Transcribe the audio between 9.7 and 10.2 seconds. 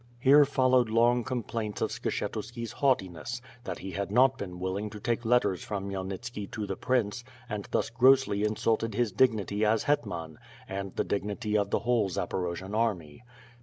WltH ftRB AifD SWOkD. 287